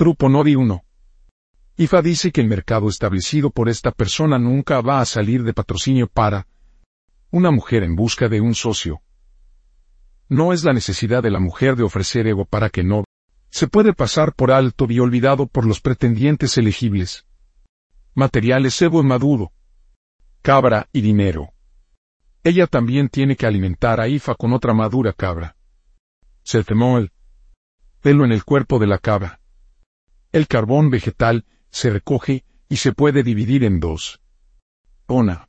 [0.00, 0.82] Trupo Nodi 1.
[1.76, 6.06] IFA dice que el mercado establecido por esta persona nunca va a salir de patrocinio
[6.06, 6.46] para
[7.30, 9.02] una mujer en busca de un socio.
[10.26, 13.04] No es la necesidad de la mujer de ofrecer ego para que no
[13.50, 17.26] se puede pasar por alto y olvidado por los pretendientes elegibles.
[18.14, 19.52] Materiales ego maduro.
[20.40, 21.52] Cabra y dinero.
[22.42, 25.56] Ella también tiene que alimentar a Ifa con otra madura cabra.
[26.42, 27.12] Se el
[28.00, 29.39] pelo en el cuerpo de la cabra.
[30.32, 34.20] El carbón vegetal se recoge y se puede dividir en dos.
[35.08, 35.48] Una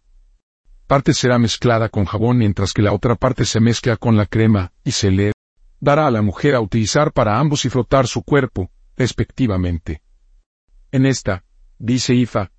[0.88, 4.74] parte será mezclada con jabón mientras que la otra parte se mezcla con la crema
[4.84, 5.34] y se le
[5.80, 10.02] dará a la mujer a utilizar para ambos y frotar su cuerpo, respectivamente.
[10.92, 11.46] En esta,
[11.78, 12.52] dice Ifa,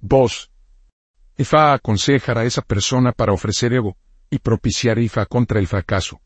[0.00, 0.50] vos,
[1.36, 3.96] Ifa aconsejará a esa persona para ofrecer ego
[4.28, 6.20] y propiciar Ifa contra el fracaso.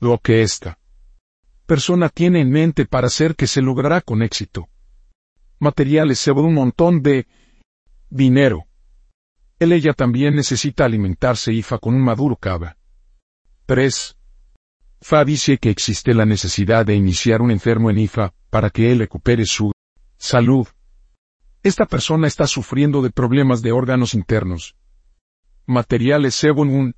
[0.00, 0.78] Lo que esta
[1.66, 4.68] persona tiene en mente para hacer que se logrará con éxito.
[5.58, 7.26] Materiales se un montón de
[8.10, 8.66] dinero.
[9.58, 12.76] Él ella también necesita alimentarse Ifa con un maduro cabra.
[13.66, 14.16] 3.
[15.00, 18.98] Fa dice que existe la necesidad de iniciar un enfermo en Ifa para que él
[18.98, 19.72] recupere su
[20.18, 20.66] salud.
[21.62, 24.76] Esta persona está sufriendo de problemas de órganos internos.
[25.66, 26.94] Materiales según un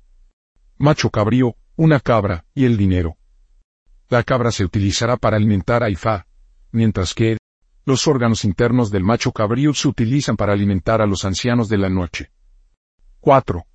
[0.77, 3.17] macho cabrío, una cabra y el dinero.
[4.09, 6.25] La cabra se utilizará para alimentar a Ifa,
[6.71, 7.37] mientras que
[7.85, 11.89] los órganos internos del macho cabrío se utilizan para alimentar a los ancianos de la
[11.89, 12.31] noche.
[13.19, 13.65] 4.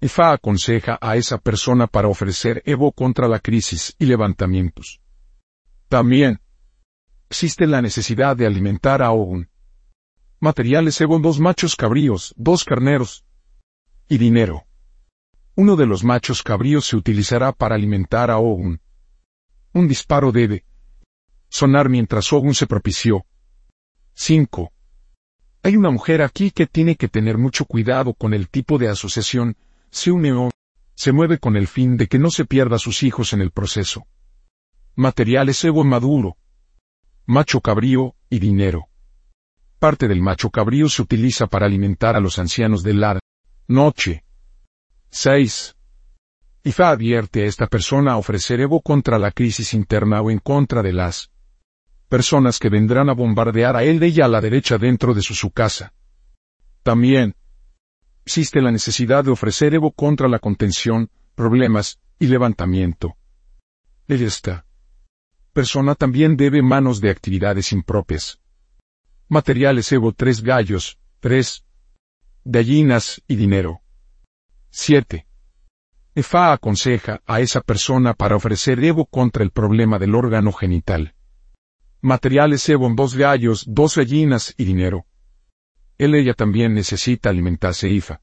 [0.00, 5.00] Ifa aconseja a esa persona para ofrecer Evo contra la crisis y levantamientos.
[5.88, 6.40] También
[7.28, 9.48] existe la necesidad de alimentar a Ogun.
[10.38, 13.24] Materiales según dos machos cabríos, dos carneros
[14.08, 14.64] y dinero.
[15.56, 18.80] Uno de los machos cabríos se utilizará para alimentar a Ogun.
[19.72, 20.64] Un disparo debe
[21.48, 23.24] sonar mientras Ogun se propició.
[24.14, 24.72] 5.
[25.62, 29.56] Hay una mujer aquí que tiene que tener mucho cuidado con el tipo de asociación,
[29.90, 30.50] se une o
[30.94, 34.06] se mueve con el fin de que no se pierda sus hijos en el proceso.
[34.96, 36.36] Materiales ego maduro.
[37.26, 38.88] Macho cabrío y dinero.
[39.78, 43.20] Parte del macho cabrío se utiliza para alimentar a los ancianos de la
[43.68, 44.24] noche.
[45.10, 45.76] 6.
[46.62, 50.82] IFA advierte a esta persona a ofrecer Evo contra la crisis interna o en contra
[50.82, 51.30] de las
[52.08, 55.34] personas que vendrán a bombardear a él de ella a la derecha dentro de su,
[55.34, 55.94] su casa.
[56.82, 57.34] También
[58.26, 63.16] existe la necesidad de ofrecer Evo contra la contención, problemas y levantamiento.
[64.06, 64.66] Esta
[65.54, 68.38] persona también debe manos de actividades impropias.
[69.28, 71.64] Materiales Evo tres gallos, tres
[72.44, 73.80] gallinas y dinero.
[74.70, 75.26] 7.
[76.20, 81.14] EFA aconseja a esa persona para ofrecer Evo contra el problema del órgano genital.
[82.00, 85.06] Materiales Evo dos gallos, dos gallinas y dinero.
[85.98, 88.22] Él ella también necesita alimentarse IFA.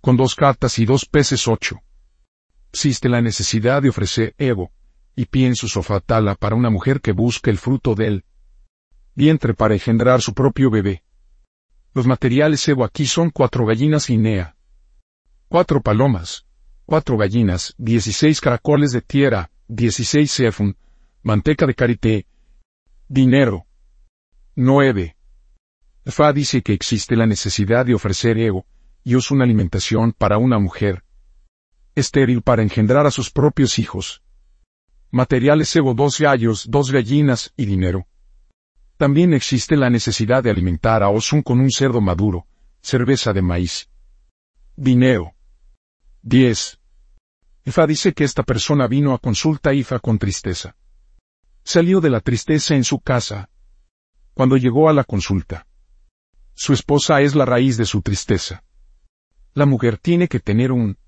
[0.00, 1.80] Con dos cartas y dos peces ocho.
[2.72, 4.72] Existe la necesidad de ofrecer Evo,
[5.14, 8.24] y pienso sofatala para una mujer que busca el fruto del
[9.14, 11.04] vientre para engendrar su propio bebé.
[11.94, 14.56] Los materiales Evo aquí son cuatro gallinas Nea.
[15.48, 16.47] cuatro palomas,
[16.88, 20.74] cuatro gallinas, dieciséis caracoles de tierra, dieciséis cefun,
[21.22, 22.26] manteca de karité,
[23.06, 23.66] dinero.
[24.56, 25.14] 9.
[26.06, 28.64] Fa dice que existe la necesidad de ofrecer ego,
[29.04, 31.04] y es una alimentación para una mujer
[31.94, 34.22] estéril para engendrar a sus propios hijos.
[35.10, 38.06] Materiales ego dos gallos, dos gallinas y dinero.
[38.96, 42.46] También existe la necesidad de alimentar a Osun con un cerdo maduro,
[42.80, 43.90] cerveza de maíz.
[44.74, 45.34] Dinero.
[46.28, 46.78] 10.
[47.64, 50.76] Ifa dice que esta persona vino a consulta Ifa con tristeza.
[51.64, 53.48] Salió de la tristeza en su casa.
[54.34, 55.66] Cuando llegó a la consulta.
[56.54, 58.62] Su esposa es la raíz de su tristeza.
[59.54, 60.98] La mujer tiene que tener un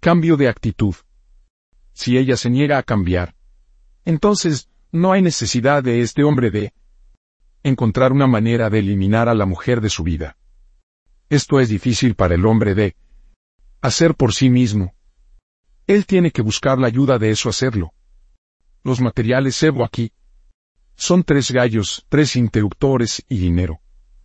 [0.00, 0.94] cambio de actitud.
[1.92, 3.34] Si ella se niega a cambiar,
[4.06, 6.72] entonces no hay necesidad de este hombre de
[7.62, 10.38] encontrar una manera de eliminar a la mujer de su vida.
[11.28, 12.96] Esto es difícil para el hombre de
[13.80, 14.94] hacer por sí mismo.
[15.86, 17.92] Él tiene que buscar la ayuda de eso hacerlo.
[18.82, 20.12] Los materiales Evo aquí
[20.96, 23.80] son tres gallos, tres interruptores y dinero,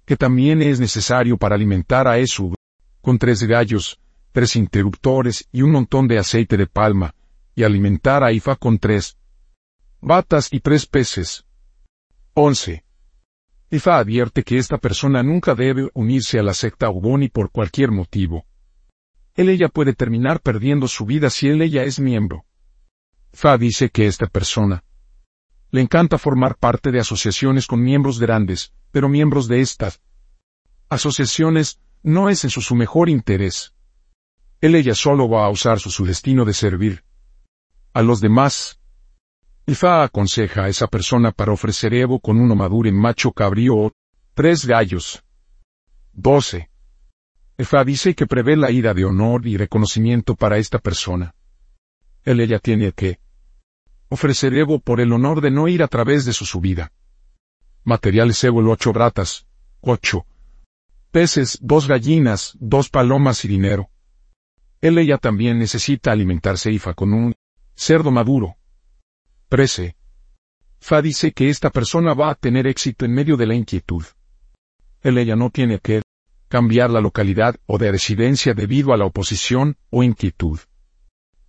[0.05, 2.55] que también es necesario para alimentar a Esu,
[3.01, 3.99] con tres gallos,
[4.31, 7.13] tres interruptores y un montón de aceite de palma,
[7.55, 9.17] y alimentar a Ifa con tres
[9.99, 11.45] batas y tres peces.
[12.33, 12.85] 11.
[13.69, 18.45] Ifa advierte que esta persona nunca debe unirse a la secta Uboni por cualquier motivo
[19.35, 22.45] él ella puede terminar perdiendo su vida si él ella es miembro.
[23.33, 24.83] Fa dice que esta persona
[25.71, 30.01] Le encanta formar parte de asociaciones con miembros grandes, pero miembros de estas
[30.89, 33.73] asociaciones no es en su, su mejor interés.
[34.59, 37.03] Él ella solo va a usar su, su destino de servir
[37.93, 38.79] a los demás.
[39.65, 43.91] Ifa aconseja a esa persona para ofrecer Evo con uno maduro macho cabrío o
[44.33, 45.23] tres gallos.
[46.13, 46.70] 12.
[47.57, 51.35] Efa dice que prevé la ira de honor y reconocimiento para esta persona.
[52.23, 53.19] Él ella tiene que
[54.09, 56.91] ofrecer Evo por el honor de no ir a través de su subida.
[57.83, 59.47] Materiales Evo ocho bratas,
[59.81, 60.25] ocho
[61.11, 63.89] peces, dos gallinas, dos palomas y dinero.
[64.79, 67.33] Él ella también necesita alimentarse Ifa con un
[67.75, 68.55] cerdo maduro.
[69.49, 69.95] 13.
[70.79, 74.03] Fa dice que esta persona va a tener éxito en medio de la inquietud.
[75.01, 76.01] Él ella no tiene que
[76.51, 80.59] cambiar la localidad o de residencia debido a la oposición o inquietud.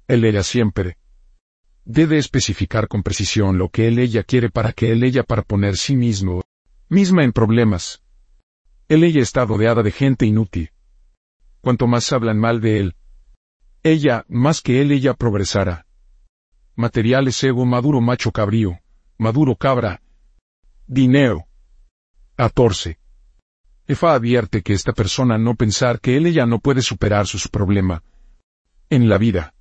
[0.07, 0.97] Él ella siempre
[1.85, 5.77] debe especificar con precisión lo que él ella quiere para que él ella para poner
[5.77, 6.45] sí mismo,
[6.89, 8.05] misma en problemas.
[8.87, 10.71] Él ella está rodeada de gente inútil.
[11.61, 12.97] Cuanto más hablan mal de él,
[13.83, 15.85] ella, más que él ella progresará.
[16.77, 18.79] Materiales ego maduro macho cabrío,
[19.19, 20.01] maduro cabra.
[20.87, 21.47] Dinero.
[22.37, 23.02] 14.
[23.87, 28.05] Efa advierte que esta persona no pensar que él ella no puede superar su, problema.
[28.89, 29.55] En la vida.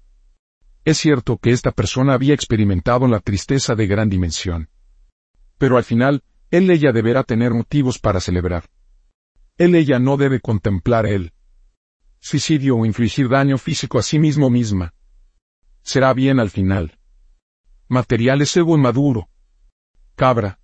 [0.85, 4.69] Es cierto que esta persona había experimentado la tristeza de gran dimensión.
[5.57, 8.65] Pero al final, él ella deberá tener motivos para celebrar.
[9.57, 11.33] Él ella no debe contemplar el
[12.19, 14.93] suicidio o infligir daño físico a sí mismo misma.
[15.81, 16.99] Será bien al final.
[17.87, 19.29] Materiales ego maduro.
[20.15, 20.59] Cabra.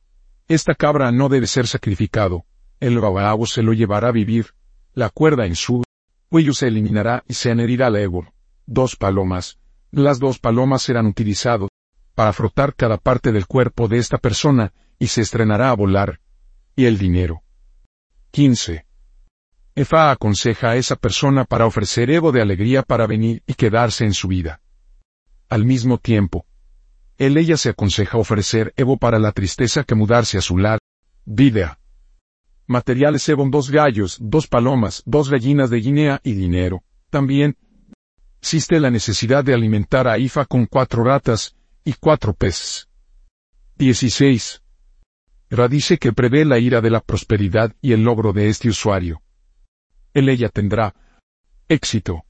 [0.47, 2.45] Esta cabra no debe ser sacrificado.
[2.79, 4.53] El babao se lo llevará a vivir.
[4.93, 5.83] La cuerda en su
[6.29, 8.25] cuello se eliminará y se añadirá al ego.
[8.65, 9.57] Dos palomas.
[9.91, 11.69] Las dos palomas serán utilizadas
[12.13, 16.19] para frotar cada parte del cuerpo de esta persona y se estrenará a volar.
[16.75, 17.43] Y el dinero.
[18.31, 18.85] 15.
[19.75, 24.13] Efa aconseja a esa persona para ofrecer Evo de alegría para venir y quedarse en
[24.13, 24.61] su vida.
[25.49, 26.45] Al mismo tiempo,
[27.17, 30.79] él ella se aconseja ofrecer Evo para la tristeza que mudarse a su lar.
[31.25, 31.79] Vida.
[32.69, 36.83] Materiales Evo dos gallos, dos palomas, dos gallinas de Guinea y dinero.
[37.09, 37.55] También
[38.41, 41.55] existe la necesidad de alimentar a Ifa con cuatro ratas
[41.85, 42.89] y cuatro peces.
[43.77, 44.61] 16.
[45.49, 49.21] Ra dice que prevé la ira de la prosperidad y el logro de este usuario.
[50.13, 50.93] Él ella tendrá
[51.69, 52.25] éxito.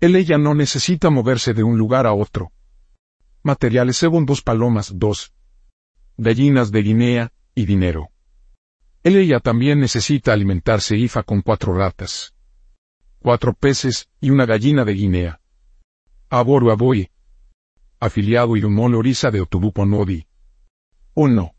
[0.00, 2.52] Él ella no necesita moverse de un lugar a otro.
[3.42, 5.34] Materiales según dos palomas, dos
[6.16, 8.11] gallinas de Guinea, y dinero.
[9.02, 12.34] Él ella también necesita alimentarse IFA con cuatro ratas,
[13.18, 15.40] cuatro peces y una gallina de Guinea.
[16.30, 17.10] Aboru Aboy.
[17.98, 20.26] Afiliado un Orisa de Otubupo Nodi.
[21.14, 21.54] 1.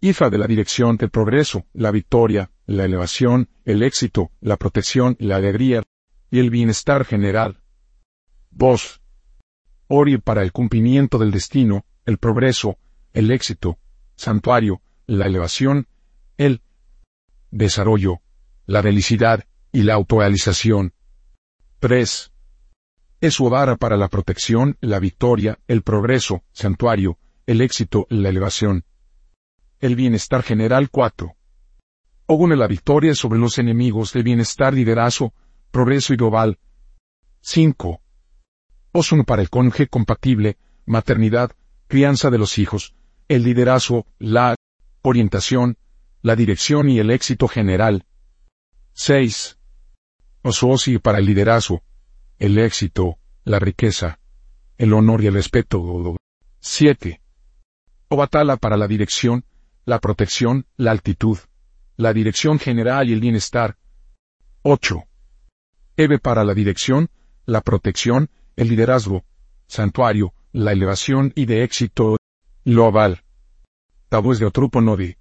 [0.00, 5.36] IFA de la dirección del progreso, la victoria, la elevación, el éxito, la protección, la
[5.36, 5.84] alegría
[6.30, 7.62] y el bienestar general.
[8.50, 9.00] 2.
[9.86, 12.78] Ori para el cumplimiento del destino, el progreso,
[13.12, 13.78] el éxito,
[14.16, 15.86] santuario, la elevación,
[16.38, 16.62] el
[17.50, 18.20] desarrollo,
[18.66, 20.94] la felicidad y la autorrealización.
[21.80, 22.32] 3.
[23.20, 28.84] Esuavara para la protección, la victoria, el progreso, santuario, el éxito, la elevación.
[29.80, 31.34] El bienestar general 4.
[32.26, 35.34] Ogune la victoria sobre los enemigos del bienestar liderazgo,
[35.72, 36.58] progreso y global.
[37.40, 38.00] 5.
[38.92, 41.50] Osun para el cónyuge compatible, maternidad,
[41.88, 42.94] crianza de los hijos,
[43.28, 44.54] el liderazgo, la
[45.02, 45.78] orientación,
[46.22, 48.04] la dirección y el éxito general.
[48.94, 49.58] 6.
[50.42, 51.82] Ososi para el liderazgo,
[52.38, 54.18] el éxito, la riqueza,
[54.76, 56.16] el honor y el respeto.
[56.60, 57.20] 7.
[58.08, 59.44] Obatala para la dirección,
[59.84, 61.38] la protección, la altitud,
[61.96, 63.76] la dirección general y el bienestar.
[64.62, 65.04] 8.
[65.96, 67.10] Eve para la dirección,
[67.44, 69.24] la protección, el liderazgo,
[69.66, 72.16] santuario, la elevación y de éxito,
[72.64, 73.22] global.
[74.08, 75.16] Tabúes de Otrupo Nodi.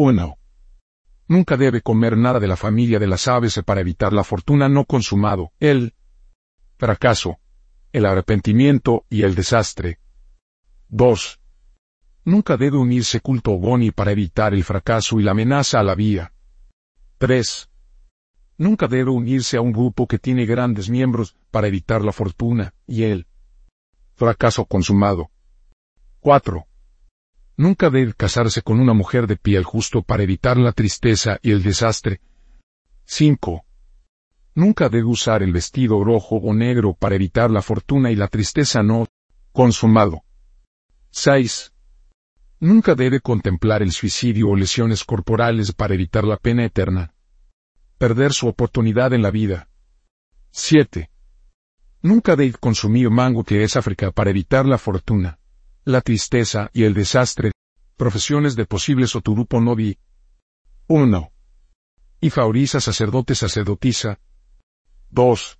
[0.00, 0.38] 1.
[1.26, 4.84] Nunca debe comer nada de la familia de las aves para evitar la fortuna no
[4.84, 5.92] consumado, el
[6.76, 7.40] fracaso,
[7.92, 9.98] el arrepentimiento y el desastre.
[10.90, 11.40] 2.
[12.26, 16.32] Nunca debe unirse culto Ogoni para evitar el fracaso y la amenaza a la vida.
[17.18, 17.68] 3.
[18.56, 23.02] Nunca debe unirse a un grupo que tiene grandes miembros para evitar la fortuna y
[23.02, 23.26] el
[24.14, 25.32] fracaso consumado.
[26.20, 26.67] 4.
[27.58, 31.64] Nunca debe casarse con una mujer de piel justo para evitar la tristeza y el
[31.64, 32.20] desastre.
[33.04, 33.64] 5.
[34.54, 38.84] Nunca debe usar el vestido rojo o negro para evitar la fortuna y la tristeza
[38.84, 39.08] no
[39.50, 40.22] consumado.
[41.10, 41.74] 6.
[42.60, 47.12] Nunca debe contemplar el suicidio o lesiones corporales para evitar la pena eterna.
[47.98, 49.68] Perder su oportunidad en la vida.
[50.52, 51.10] 7.
[52.02, 55.37] Nunca debe consumir mango que es África para evitar la fortuna,
[55.88, 57.50] la tristeza y el desastre.
[57.96, 59.98] Profesiones de posibles oturupo novi.
[60.86, 61.32] 1.
[62.20, 64.20] Ifauriza sacerdote sacerdotisa.
[65.08, 65.58] 2.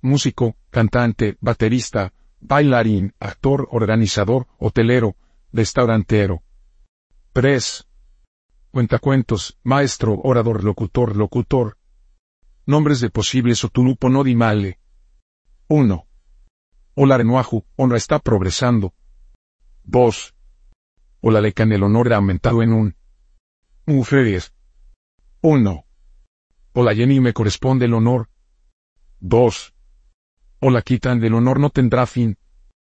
[0.00, 5.14] Músico, cantante, baterista, bailarín, actor, organizador, hotelero,
[5.52, 6.42] restaurantero.
[7.34, 7.86] 3.
[8.70, 11.76] Cuentacuentos, maestro, orador, locutor, locutor.
[12.64, 14.78] Nombres de posibles oturupo no male.
[15.68, 16.06] 1.
[16.94, 18.94] Olarenuaju, honra está progresando.
[19.84, 20.34] 2.
[21.20, 22.96] Olalecan el honor aumentado en un.
[23.86, 24.54] Mujeres.
[25.42, 25.84] 1.
[26.72, 28.28] Hola Jenny me corresponde el honor.
[29.20, 29.74] 2.
[30.60, 32.38] Hola quitan del honor no tendrá fin.